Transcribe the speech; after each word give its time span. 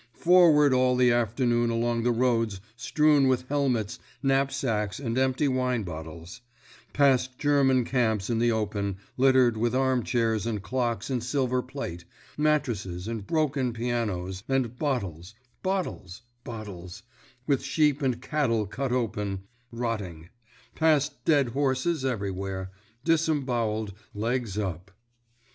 Forward 0.17 0.73
all 0.73 0.95
the 0.95 1.11
afternoon, 1.11 1.69
along 1.69 2.01
the 2.01 2.11
roads 2.11 2.59
strewn 2.75 3.27
with 3.27 3.47
helmets, 3.49 3.99
knapsacks, 4.23 4.97
and 4.99 5.15
empty 5.15 5.47
wine 5.47 5.83
bottles; 5.83 6.41
past 6.91 7.37
German 7.37 7.85
camps 7.85 8.27
in 8.27 8.39
the 8.39 8.51
open, 8.51 8.97
littered 9.15 9.55
with 9.55 9.75
armchairs 9.75 10.47
and 10.47 10.63
clocks 10.63 11.11
and 11.11 11.23
silver 11.23 11.61
plate, 11.61 12.03
mattresses 12.35 13.07
and 13.07 13.27
broken 13.27 13.73
pianos, 13.73 14.41
and 14.49 14.79
bottles, 14.79 15.35
bottles, 15.61 16.23
bottles—with 16.43 17.61
sheep 17.61 18.01
and 18.01 18.23
cattle 18.23 18.65
cut 18.65 18.91
open, 18.91 19.43
rotting; 19.71 20.29
past 20.73 21.23
dead 21.25 21.49
horses 21.49 22.03
everywhere, 22.03 22.71
disemboweled, 23.05 23.93
legs 24.15 24.57
up. 24.57 24.89